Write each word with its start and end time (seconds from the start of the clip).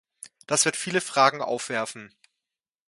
Das 0.47 0.65
wird 0.65 0.77
viele 0.77 0.99
Fragen 0.99 1.43
aufwerfen. 1.43 2.11